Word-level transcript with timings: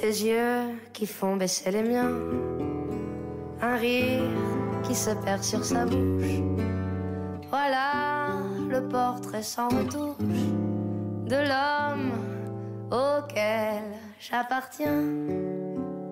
des 0.00 0.24
yeux 0.24 0.78
qui 0.92 1.06
font 1.06 1.36
baisser 1.36 1.70
les 1.70 1.82
miens, 1.82 2.12
un 3.60 3.76
rire 3.76 4.22
qui 4.84 4.94
se 4.94 5.10
perd 5.10 5.42
sur 5.42 5.64
sa 5.64 5.84
bouche. 5.84 6.42
Voilà 7.50 8.34
le 8.68 8.86
portrait 8.88 9.42
sans 9.42 9.68
retouche 9.68 10.16
de 11.26 11.36
l'homme 11.36 12.12
auquel 12.90 13.82
j'appartiens. 14.20 15.02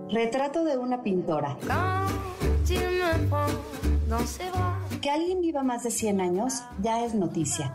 Retrato 0.08 0.64
de 0.64 0.76
una 0.78 0.98
pintora. 0.98 1.56
Quand 1.66 2.70
il 2.70 2.78
me 2.78 3.28
prend 3.28 3.46
dans 4.08 4.24
ses 4.26 4.48
bras. 4.50 4.74
Que 5.02 5.10
alguien 5.10 5.40
viva 5.40 5.62
más 5.62 5.82
de 5.82 5.90
100 5.90 6.20
años 6.20 6.62
ya 6.80 7.04
es 7.04 7.14
noticia. 7.14 7.74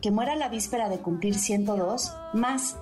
Que 0.00 0.10
muera 0.10 0.36
la 0.36 0.48
víspera 0.48 0.88
de 0.88 0.98
cumplir 0.98 1.34
102, 1.34 2.12
más. 2.34 2.76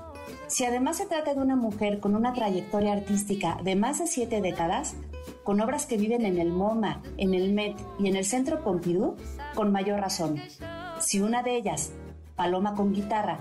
Si 0.46 0.64
además 0.64 0.96
se 0.96 1.06
trata 1.06 1.34
de 1.34 1.40
una 1.40 1.56
mujer 1.56 2.00
con 2.00 2.14
una 2.14 2.32
trayectoria 2.32 2.92
artística 2.92 3.58
de 3.62 3.76
más 3.76 3.98
de 3.98 4.06
siete 4.06 4.40
décadas, 4.40 4.94
con 5.44 5.60
obras 5.60 5.86
que 5.86 5.96
viven 5.96 6.24
en 6.24 6.38
el 6.38 6.50
MoMA, 6.50 7.02
en 7.16 7.34
el 7.34 7.52
Met 7.52 7.76
y 7.98 8.08
en 8.08 8.16
el 8.16 8.24
Centro 8.24 8.62
Pompidou, 8.62 9.16
con 9.54 9.72
mayor 9.72 10.00
razón. 10.00 10.40
Si 11.00 11.20
una 11.20 11.42
de 11.42 11.56
ellas, 11.56 11.92
Paloma 12.36 12.74
con 12.74 12.92
guitarra, 12.92 13.38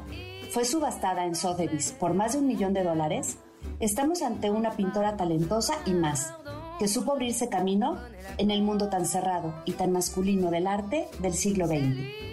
fue 0.51 0.65
subastada 0.65 1.25
en 1.25 1.35
Sotheby's 1.35 1.91
por 1.91 2.13
más 2.13 2.33
de 2.33 2.39
un 2.39 2.47
millón 2.47 2.73
de 2.73 2.83
dólares, 2.83 3.37
estamos 3.79 4.21
ante 4.21 4.49
una 4.49 4.71
pintora 4.71 5.15
talentosa 5.17 5.75
y 5.85 5.91
más, 5.91 6.33
que 6.79 6.87
supo 6.87 7.11
abrirse 7.11 7.49
camino 7.49 7.97
en 8.37 8.51
el 8.51 8.63
mundo 8.63 8.89
tan 8.89 9.05
cerrado 9.05 9.53
y 9.65 9.73
tan 9.73 9.91
masculino 9.91 10.49
del 10.49 10.67
arte 10.67 11.07
del 11.19 11.33
siglo 11.33 11.67
XX. 11.67 12.29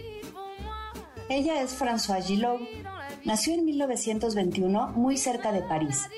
Ella 1.28 1.60
es 1.60 1.78
Françoise 1.78 2.24
Gillot. 2.24 2.60
Nació 3.26 3.54
en 3.54 3.64
1921 3.64 4.92
muy 4.94 5.16
cerca 5.16 5.50
de 5.50 5.60
París. 5.60 6.08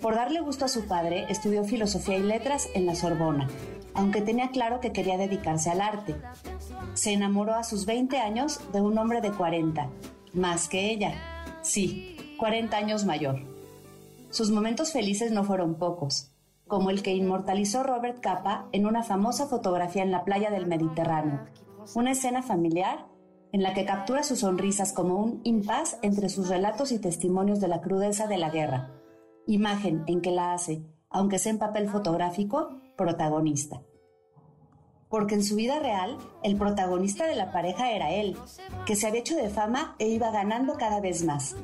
Por 0.00 0.14
darle 0.14 0.38
gusto 0.38 0.64
a 0.64 0.68
su 0.68 0.86
padre, 0.86 1.26
estudió 1.28 1.64
filosofía 1.64 2.16
y 2.16 2.22
letras 2.22 2.68
en 2.74 2.86
la 2.86 2.94
Sorbona, 2.94 3.48
aunque 3.94 4.22
tenía 4.22 4.52
claro 4.52 4.78
que 4.78 4.92
quería 4.92 5.18
dedicarse 5.18 5.70
al 5.70 5.80
arte. 5.80 6.14
Se 6.94 7.12
enamoró 7.12 7.54
a 7.54 7.64
sus 7.64 7.84
20 7.84 8.16
años 8.18 8.60
de 8.72 8.80
un 8.80 8.96
hombre 8.96 9.20
de 9.20 9.32
40, 9.32 9.90
más 10.34 10.68
que 10.68 10.92
ella. 10.92 11.14
Sí, 11.62 12.16
40 12.38 12.76
años 12.76 13.04
mayor. 13.04 13.40
Sus 14.30 14.52
momentos 14.52 14.92
felices 14.92 15.32
no 15.32 15.42
fueron 15.42 15.74
pocos, 15.74 16.30
como 16.68 16.90
el 16.90 17.02
que 17.02 17.12
inmortalizó 17.12 17.82
Robert 17.82 18.20
Capa 18.20 18.68
en 18.70 18.86
una 18.86 19.02
famosa 19.02 19.48
fotografía 19.48 20.04
en 20.04 20.12
la 20.12 20.24
playa 20.24 20.52
del 20.52 20.68
Mediterráneo, 20.68 21.40
una 21.96 22.12
escena 22.12 22.40
familiar 22.40 23.11
en 23.52 23.62
la 23.62 23.74
que 23.74 23.84
captura 23.84 24.22
sus 24.22 24.40
sonrisas 24.40 24.92
como 24.92 25.16
un 25.16 25.40
impas 25.44 25.98
entre 26.02 26.28
sus 26.30 26.48
relatos 26.48 26.90
y 26.90 26.98
testimonios 26.98 27.60
de 27.60 27.68
la 27.68 27.82
crudeza 27.82 28.26
de 28.26 28.38
la 28.38 28.50
guerra, 28.50 28.90
imagen 29.46 30.04
en 30.06 30.22
que 30.22 30.30
la 30.30 30.54
hace, 30.54 30.82
aunque 31.10 31.38
sea 31.38 31.52
en 31.52 31.58
papel 31.58 31.88
fotográfico, 31.88 32.80
protagonista. 32.96 33.82
Porque 35.10 35.34
en 35.34 35.44
su 35.44 35.56
vida 35.56 35.78
real, 35.78 36.16
el 36.42 36.56
protagonista 36.56 37.26
de 37.26 37.36
la 37.36 37.52
pareja 37.52 37.92
era 37.92 38.10
él, 38.10 38.36
que 38.86 38.96
se 38.96 39.06
había 39.06 39.20
hecho 39.20 39.36
de 39.36 39.50
fama 39.50 39.94
e 39.98 40.08
iba 40.08 40.30
ganando 40.30 40.74
cada 40.78 41.00
vez 41.00 41.22
más. 41.22 41.54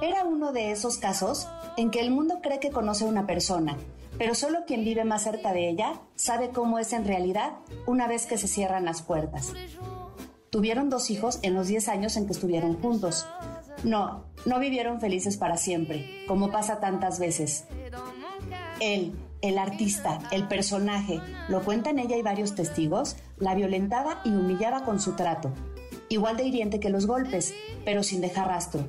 Era 0.00 0.24
uno 0.24 0.52
de 0.52 0.70
esos 0.70 0.98
casos 0.98 1.48
en 1.76 1.90
que 1.90 2.00
el 2.00 2.12
mundo 2.12 2.38
cree 2.40 2.60
que 2.60 2.70
conoce 2.70 3.04
a 3.04 3.08
una 3.08 3.26
persona, 3.26 3.76
pero 4.16 4.36
solo 4.36 4.60
quien 4.64 4.84
vive 4.84 5.04
más 5.04 5.22
cerca 5.22 5.52
de 5.52 5.68
ella 5.68 6.00
sabe 6.14 6.50
cómo 6.50 6.78
es 6.78 6.92
en 6.92 7.04
realidad 7.04 7.54
una 7.86 8.06
vez 8.06 8.26
que 8.26 8.38
se 8.38 8.46
cierran 8.46 8.84
las 8.84 9.02
puertas. 9.02 9.52
Tuvieron 10.50 10.88
dos 10.88 11.10
hijos 11.10 11.40
en 11.42 11.54
los 11.54 11.68
10 11.68 11.88
años 11.88 12.16
en 12.16 12.26
que 12.26 12.32
estuvieron 12.32 12.80
juntos. 12.80 13.26
No, 13.84 14.24
no 14.46 14.58
vivieron 14.58 15.00
felices 15.00 15.36
para 15.36 15.58
siempre, 15.58 16.24
como 16.26 16.50
pasa 16.50 16.80
tantas 16.80 17.18
veces. 17.18 17.66
Él, 18.80 19.12
el 19.42 19.58
artista, 19.58 20.18
el 20.30 20.48
personaje, 20.48 21.20
lo 21.48 21.62
cuentan 21.62 21.98
ella 21.98 22.16
y 22.16 22.22
varios 22.22 22.54
testigos, 22.54 23.16
la 23.36 23.54
violentaba 23.54 24.22
y 24.24 24.30
humillaba 24.30 24.84
con 24.84 25.00
su 25.00 25.12
trato. 25.12 25.52
Igual 26.08 26.38
de 26.38 26.44
hiriente 26.44 26.80
que 26.80 26.88
los 26.88 27.06
golpes, 27.06 27.54
pero 27.84 28.02
sin 28.02 28.22
dejar 28.22 28.48
rastro. 28.48 28.88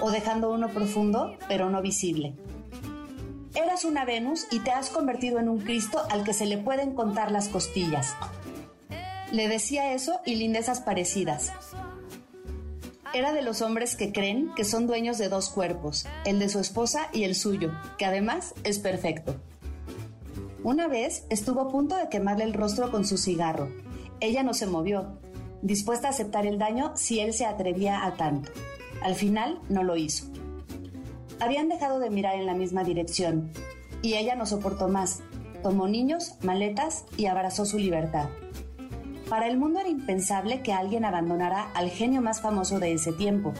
O 0.00 0.10
dejando 0.10 0.50
uno 0.50 0.68
profundo, 0.68 1.36
pero 1.46 1.70
no 1.70 1.80
visible. 1.80 2.34
Eras 3.54 3.84
una 3.84 4.04
Venus 4.04 4.46
y 4.50 4.60
te 4.60 4.72
has 4.72 4.90
convertido 4.90 5.38
en 5.38 5.48
un 5.48 5.60
Cristo 5.60 6.02
al 6.10 6.24
que 6.24 6.32
se 6.32 6.46
le 6.46 6.58
pueden 6.58 6.94
contar 6.94 7.30
las 7.30 7.48
costillas. 7.48 8.14
Le 9.30 9.48
decía 9.48 9.92
eso 9.92 10.20
y 10.24 10.36
lindezas 10.36 10.80
parecidas. 10.80 11.52
Era 13.12 13.32
de 13.32 13.42
los 13.42 13.62
hombres 13.62 13.94
que 13.94 14.12
creen 14.12 14.50
que 14.54 14.64
son 14.64 14.86
dueños 14.86 15.18
de 15.18 15.28
dos 15.28 15.50
cuerpos, 15.50 16.06
el 16.24 16.38
de 16.38 16.48
su 16.48 16.60
esposa 16.60 17.08
y 17.12 17.24
el 17.24 17.34
suyo, 17.34 17.72
que 17.98 18.06
además 18.06 18.54
es 18.64 18.78
perfecto. 18.78 19.36
Una 20.62 20.88
vez 20.88 21.24
estuvo 21.30 21.60
a 21.60 21.68
punto 21.68 21.96
de 21.96 22.08
quemarle 22.08 22.44
el 22.44 22.54
rostro 22.54 22.90
con 22.90 23.04
su 23.04 23.18
cigarro. 23.18 23.68
Ella 24.20 24.42
no 24.42 24.54
se 24.54 24.66
movió, 24.66 25.18
dispuesta 25.62 26.08
a 26.08 26.10
aceptar 26.10 26.46
el 26.46 26.58
daño 26.58 26.92
si 26.96 27.20
él 27.20 27.32
se 27.34 27.46
atrevía 27.46 28.04
a 28.04 28.14
tanto. 28.16 28.50
Al 29.02 29.14
final 29.14 29.60
no 29.68 29.82
lo 29.82 29.96
hizo. 29.96 30.26
Habían 31.38 31.68
dejado 31.68 32.00
de 32.00 32.10
mirar 32.10 32.34
en 32.34 32.46
la 32.46 32.54
misma 32.54 32.82
dirección, 32.82 33.50
y 34.02 34.14
ella 34.14 34.34
no 34.36 34.46
soportó 34.46 34.88
más. 34.88 35.20
Tomó 35.62 35.86
niños, 35.86 36.34
maletas 36.42 37.04
y 37.16 37.26
abrazó 37.26 37.64
su 37.64 37.78
libertad. 37.78 38.28
Para 39.28 39.46
el 39.46 39.58
mundo 39.58 39.80
era 39.80 39.90
impensable 39.90 40.62
que 40.62 40.72
alguien 40.72 41.04
abandonara 41.04 41.70
al 41.74 41.90
genio 41.90 42.22
más 42.22 42.40
famoso 42.40 42.78
de 42.78 42.94
ese 42.94 43.12
tiempo. 43.12 43.52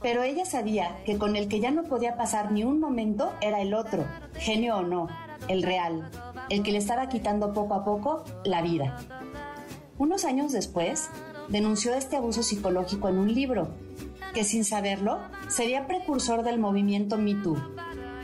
Pero 0.00 0.22
ella 0.22 0.46
sabía 0.46 0.96
que 1.04 1.18
con 1.18 1.36
el 1.36 1.46
que 1.48 1.60
ya 1.60 1.70
no 1.70 1.84
podía 1.84 2.16
pasar 2.16 2.52
ni 2.52 2.64
un 2.64 2.80
momento 2.80 3.32
era 3.42 3.60
el 3.60 3.74
otro, 3.74 4.04
genio 4.34 4.78
o 4.78 4.82
no, 4.82 5.08
el 5.48 5.62
real, 5.62 6.10
el 6.48 6.62
que 6.62 6.72
le 6.72 6.78
estaba 6.78 7.08
quitando 7.08 7.52
poco 7.52 7.74
a 7.74 7.84
poco 7.84 8.24
la 8.44 8.62
vida. 8.62 8.96
Unos 9.98 10.24
años 10.24 10.52
después, 10.52 11.10
denunció 11.48 11.94
este 11.94 12.16
abuso 12.16 12.42
psicológico 12.42 13.08
en 13.08 13.18
un 13.18 13.32
libro, 13.32 13.68
que 14.32 14.42
sin 14.42 14.64
saberlo 14.64 15.18
sería 15.48 15.86
precursor 15.86 16.42
del 16.42 16.58
movimiento 16.58 17.18
Me 17.18 17.34
Too. 17.34 17.62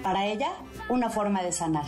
Para 0.02 0.26
ella, 0.26 0.48
una 0.88 1.10
forma 1.10 1.42
de 1.42 1.52
sanar. 1.52 1.84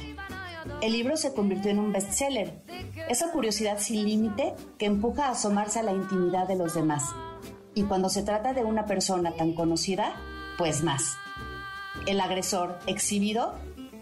El 0.82 0.92
libro 0.92 1.16
se 1.16 1.32
convirtió 1.32 1.70
en 1.70 1.78
un 1.78 1.92
bestseller, 1.92 2.62
esa 3.10 3.32
curiosidad 3.32 3.78
sin 3.80 4.04
límite 4.04 4.54
que 4.78 4.86
empuja 4.86 5.26
a 5.26 5.30
asomarse 5.32 5.80
a 5.80 5.82
la 5.82 5.90
intimidad 5.90 6.46
de 6.46 6.54
los 6.54 6.74
demás. 6.74 7.06
Y 7.74 7.82
cuando 7.82 8.08
se 8.08 8.22
trata 8.22 8.52
de 8.52 8.62
una 8.62 8.86
persona 8.86 9.32
tan 9.32 9.52
conocida, 9.52 10.14
pues 10.56 10.84
más. 10.84 11.16
El 12.06 12.20
agresor, 12.20 12.78
exhibido, 12.86 13.54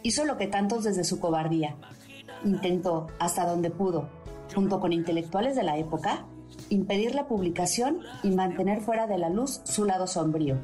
hizo 0.03 0.27
lo 0.27 0.37
que 0.37 0.47
tantos 0.47 0.85
desde 0.85 1.05
su 1.05 1.21
cobardía. 1.21 1.75
Intentó, 2.45 3.07
hasta 3.19 3.47
donde 3.47 3.71
pudo, 3.71 4.11
junto 4.55 4.79
con 4.79 4.93
intelectuales 4.93 5.57
de 5.57 5.63
la 5.63 5.79
época, 5.79 6.27
impedir 6.69 7.15
la 7.15 7.27
publicación 7.29 8.01
y 8.23 8.33
mantener 8.33 8.83
fuera 8.83 9.07
de 9.07 9.17
la 9.17 9.31
luz 9.31 9.63
su 9.65 9.87
lado 9.87 10.07
sombrío. 10.07 10.59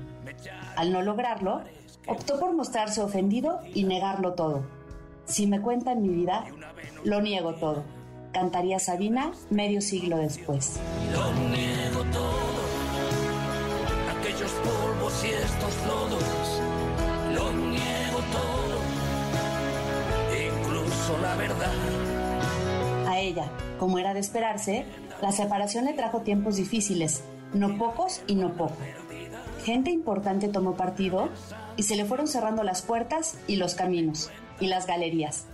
Al 0.76 0.92
no 0.92 1.00
lograrlo, 1.00 1.62
optó 2.06 2.38
por 2.38 2.52
mostrarse 2.52 3.00
ofendido 3.00 3.60
y 3.72 3.84
negarlo 3.84 4.34
todo. 4.34 4.66
Si 5.24 5.46
me 5.46 5.62
cuentan 5.62 6.02
mi 6.02 6.10
vida, 6.10 6.44
lo 7.04 7.22
niego 7.22 7.54
todo. 7.54 8.03
Cantaría 8.34 8.80
Sabina 8.80 9.30
medio 9.48 9.80
siglo 9.80 10.16
después. 10.16 10.80
Lo 11.12 11.32
niego 11.50 12.02
todo, 12.10 12.64
aquellos 14.18 14.50
polvos 14.50 15.24
y 15.24 15.28
estos 15.28 15.86
lodos. 15.86 16.60
Lo 17.32 17.52
niego 17.52 18.18
todo, 18.32 18.80
incluso 20.50 21.16
la 21.22 21.36
verdad. 21.36 21.72
A 23.06 23.20
ella, 23.20 23.48
como 23.78 24.00
era 24.00 24.12
de 24.14 24.20
esperarse, 24.20 24.84
la 25.22 25.30
separación 25.30 25.84
le 25.84 25.92
trajo 25.92 26.22
tiempos 26.22 26.56
difíciles, 26.56 27.22
no 27.52 27.78
pocos 27.78 28.20
y 28.26 28.34
no 28.34 28.54
poco. 28.54 28.74
Gente 29.64 29.92
importante 29.92 30.48
tomó 30.48 30.74
partido 30.74 31.28
y 31.76 31.84
se 31.84 31.94
le 31.94 32.04
fueron 32.04 32.26
cerrando 32.26 32.64
las 32.64 32.82
puertas 32.82 33.38
y 33.46 33.56
los 33.56 33.76
caminos 33.76 34.32
y 34.58 34.66
las 34.66 34.88
galerías. 34.88 35.46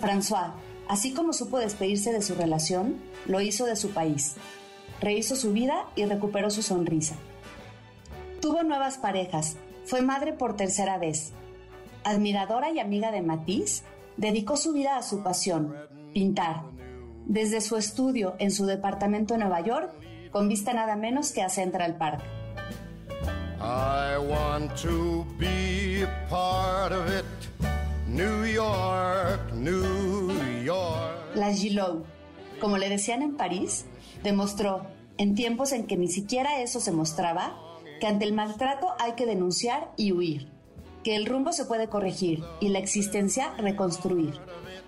François, 0.00 0.50
así 0.88 1.12
como 1.12 1.32
supo 1.32 1.58
despedirse 1.58 2.12
de 2.12 2.22
su 2.22 2.34
relación, 2.34 2.96
lo 3.26 3.40
hizo 3.40 3.66
de 3.66 3.76
su 3.76 3.90
país. 3.90 4.36
Rehizo 5.00 5.36
su 5.36 5.52
vida 5.52 5.86
y 5.94 6.04
recuperó 6.04 6.50
su 6.50 6.62
sonrisa. 6.62 7.16
Tuvo 8.40 8.62
nuevas 8.62 8.98
parejas, 8.98 9.56
fue 9.84 10.02
madre 10.02 10.32
por 10.32 10.56
tercera 10.56 10.98
vez. 10.98 11.32
Admiradora 12.04 12.70
y 12.70 12.78
amiga 12.78 13.10
de 13.10 13.22
Matisse, 13.22 13.82
dedicó 14.16 14.56
su 14.56 14.72
vida 14.72 14.96
a 14.96 15.02
su 15.02 15.22
pasión, 15.22 15.74
pintar. 16.14 16.62
Desde 17.26 17.60
su 17.60 17.76
estudio 17.76 18.36
en 18.38 18.50
su 18.50 18.66
departamento 18.66 19.34
en 19.34 19.40
Nueva 19.40 19.60
York, 19.60 19.92
con 20.30 20.48
vista 20.48 20.72
nada 20.72 20.96
menos 20.96 21.32
que 21.32 21.42
a 21.42 21.48
Central 21.48 21.96
Park. 21.96 22.22
I 23.58 24.18
want 24.18 24.70
to 24.82 25.26
be 25.38 26.06
part 26.28 26.92
of 26.92 27.08
it. 27.08 27.24
New 28.06 28.44
York, 28.44 29.52
New. 29.52 30.25
La 31.34 31.52
Gillot, 31.52 32.04
como 32.60 32.78
le 32.78 32.88
decían 32.88 33.22
en 33.22 33.36
París, 33.36 33.86
demostró, 34.22 34.86
en 35.18 35.34
tiempos 35.34 35.72
en 35.72 35.86
que 35.86 35.96
ni 35.96 36.08
siquiera 36.08 36.60
eso 36.60 36.80
se 36.80 36.92
mostraba, 36.92 37.56
que 38.00 38.06
ante 38.06 38.24
el 38.24 38.34
maltrato 38.34 38.88
hay 38.98 39.12
que 39.12 39.26
denunciar 39.26 39.92
y 39.96 40.12
huir, 40.12 40.48
que 41.04 41.16
el 41.16 41.26
rumbo 41.26 41.52
se 41.52 41.64
puede 41.64 41.88
corregir 41.88 42.42
y 42.60 42.68
la 42.70 42.80
existencia 42.80 43.54
reconstruir, 43.58 44.34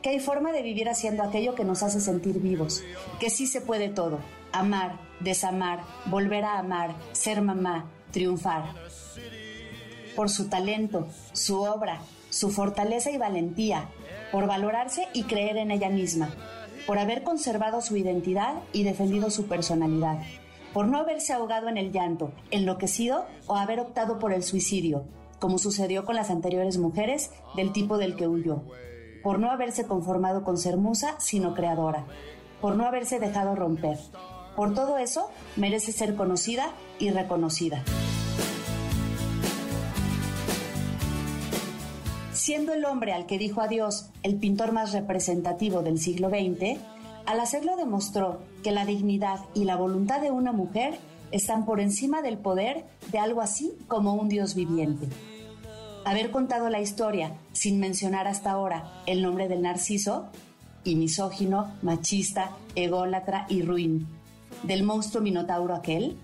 que 0.03 0.11
hay 0.11 0.21
forma 0.21 0.53
de 0.53 0.63
vivir 0.63 0.89
haciendo 0.89 1.23
aquello 1.23 1.55
que 1.55 1.65
nos 1.65 1.83
hace 1.83 2.01
sentir 2.01 2.41
vivos, 2.41 2.83
que 3.21 3.31
sí 3.31 3.47
se 3.47 3.61
puede 3.61 3.89
todo, 3.89 4.19
amar, 4.53 4.99
desamar, 5.21 5.81
volver 6.07 6.45
a 6.45 6.59
amar, 6.59 6.97
ser 7.13 7.41
mamá, 7.41 7.91
triunfar. 8.11 8.75
Por 10.17 10.29
su 10.29 10.49
talento, 10.49 11.07
su 11.33 11.61
obra, 11.61 12.01
su 12.39 12.51
fortaleza 12.51 13.11
y 13.11 13.19
valentía, 13.19 13.89
por 14.31 14.47
valorarse 14.47 15.09
y 15.13 15.25
creer 15.25 15.57
en 15.57 15.73
ella 15.73 15.89
misma, 15.89 16.31
por 16.87 16.99
haber 16.99 17.25
conservado 17.25 17.81
su 17.81 17.97
identidad 17.97 18.63
y 18.73 18.85
defendido 18.85 19.31
su 19.31 19.47
personalidad, 19.47 20.19
por 20.73 20.87
no 20.87 20.99
haberse 20.99 21.33
ahogado 21.33 21.69
en 21.69 21.77
el 21.77 21.91
llanto, 21.91 22.31
enloquecido 22.53 23.27
o 23.49 23.57
haber 23.57 23.81
optado 23.81 24.21
por 24.21 24.33
el 24.33 24.45
suicidio, 24.45 25.05
como 25.41 25.59
sucedió 25.59 26.05
con 26.05 26.15
las 26.15 26.31
anteriores 26.31 26.79
mujeres 26.79 27.33
del 27.57 27.73
tipo 27.73 27.99
del 27.99 28.15
que 28.15 28.29
huyó, 28.29 28.63
por 29.25 29.41
no 29.41 29.51
haberse 29.51 29.87
conformado 29.89 30.45
con 30.45 30.59
ser 30.59 30.77
musa, 30.77 31.17
sino 31.19 31.55
creadora, 31.55 32.07
por 32.61 32.77
no 32.77 32.87
haberse 32.87 33.19
dejado 33.19 33.57
romper. 33.57 33.99
Por 34.55 34.75
todo 34.75 34.99
eso, 34.99 35.29
merece 35.57 35.91
ser 35.91 36.15
conocida 36.15 36.71
y 37.01 37.11
reconocida. 37.11 37.83
Siendo 42.39 42.73
el 42.73 42.85
hombre 42.85 43.13
al 43.13 43.27
que 43.27 43.37
dijo 43.37 43.61
adiós 43.63 44.11
el 44.23 44.37
pintor 44.37 44.71
más 44.71 44.93
representativo 44.93 45.83
del 45.83 45.99
siglo 45.99 46.29
XX, 46.29 46.79
al 47.27 47.41
hacerlo 47.41 47.77
demostró 47.77 48.39
que 48.63 48.71
la 48.71 48.87
dignidad 48.87 49.41
y 49.55 49.65
la 49.65 49.75
voluntad 49.75 50.21
de 50.21 50.31
una 50.31 50.53
mujer 50.53 51.01
están 51.33 51.67
por 51.67 51.81
encima 51.81 52.23
del 52.23 52.39
poder 52.39 52.85
de 53.11 53.19
algo 53.19 53.41
así 53.41 53.73
como 53.89 54.15
un 54.15 54.29
Dios 54.29 54.55
viviente. 54.55 55.09
Haber 56.05 56.31
contado 56.31 56.71
la 56.71 56.81
historia 56.81 57.33
sin 57.53 57.81
mencionar 57.81 58.29
hasta 58.29 58.53
ahora 58.53 59.03
el 59.07 59.21
nombre 59.21 59.49
del 59.49 59.63
narciso, 59.63 60.27
y 60.85 60.95
misógino, 60.95 61.73
machista, 61.83 62.53
ególatra 62.77 63.47
y 63.49 63.63
ruin, 63.63 64.07
del 64.63 64.85
monstruo 64.85 65.25
minotauro 65.25 65.75
aquel, 65.75 66.17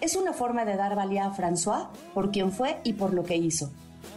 es 0.00 0.16
una 0.16 0.32
forma 0.32 0.64
de 0.64 0.74
dar 0.74 0.96
valía 0.96 1.24
a 1.24 1.36
François 1.36 1.86
por 2.14 2.32
quien 2.32 2.50
fue 2.50 2.80
y 2.82 2.94
por 2.94 3.14
lo 3.14 3.22
que 3.22 3.36
hizo, 3.36 3.70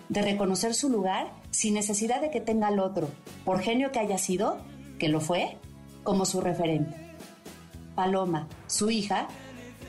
de 0.10 0.22
reconocer 0.22 0.74
su 0.74 0.90
lugar 0.90 1.32
sin 1.52 1.74
necesidad 1.74 2.22
de 2.22 2.32
que 2.32 2.42
tenga 2.42 2.68
al 2.68 2.80
otro, 2.80 3.10
por 3.44 3.62
genio 3.62 3.92
que 3.92 4.00
haya 4.00 4.18
sido, 4.18 4.58
que 5.00 5.10
lo 5.10 5.22
fue, 5.22 5.58
como 6.04 6.26
su 6.26 6.42
referente. 6.42 6.96
Paloma, 7.96 8.48
su 8.68 8.92
hija, 8.92 9.28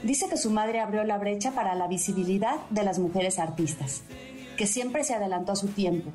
dice 0.02 0.28
que 0.28 0.36
su 0.36 0.50
madre 0.50 0.80
abrió 0.80 1.04
la 1.04 1.18
brecha 1.18 1.52
para 1.52 1.74
la 1.74 1.88
visibilidad 1.88 2.56
de 2.70 2.84
las 2.84 2.98
mujeres 2.98 3.38
artistas, 3.38 4.02
que 4.56 4.66
siempre 4.66 5.04
se 5.04 5.14
adelantó 5.14 5.52
a 5.52 5.56
su 5.56 5.68
tiempo, 5.68 6.10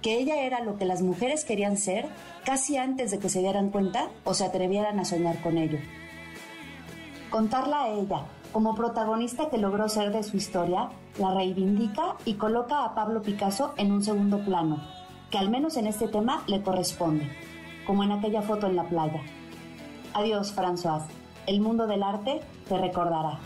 que 0.00 0.18
ella 0.18 0.42
era 0.42 0.60
lo 0.60 0.76
que 0.76 0.84
las 0.84 1.02
mujeres 1.02 1.44
querían 1.44 1.76
ser 1.76 2.08
casi 2.44 2.76
antes 2.76 3.10
de 3.10 3.18
que 3.18 3.28
se 3.28 3.40
dieran 3.40 3.70
cuenta 3.70 4.08
o 4.24 4.34
se 4.34 4.44
atrevieran 4.44 4.98
a 4.98 5.04
soñar 5.04 5.40
con 5.42 5.58
ello. 5.58 5.78
Contarla 7.30 7.84
a 7.84 7.88
ella 7.88 8.26
como 8.52 8.74
protagonista 8.74 9.48
que 9.48 9.58
logró 9.58 9.88
ser 9.88 10.12
de 10.12 10.22
su 10.22 10.36
historia, 10.36 10.90
la 11.18 11.34
reivindica 11.34 12.16
y 12.24 12.34
coloca 12.34 12.84
a 12.84 12.94
Pablo 12.94 13.22
Picasso 13.22 13.72
en 13.76 13.90
un 13.90 14.02
segundo 14.02 14.44
plano, 14.44 14.80
que 15.30 15.38
al 15.38 15.50
menos 15.50 15.76
en 15.76 15.86
este 15.86 16.08
tema 16.08 16.42
le 16.46 16.62
corresponde, 16.62 17.28
como 17.86 18.04
en 18.04 18.12
aquella 18.12 18.42
foto 18.42 18.66
en 18.66 18.76
la 18.76 18.84
playa. 18.84 19.22
Adiós, 20.14 20.52
François. 20.54 21.02
El 21.46 21.60
mundo 21.60 21.86
del 21.86 22.02
arte 22.02 22.40
te 22.68 22.78
recordará. 22.78 23.38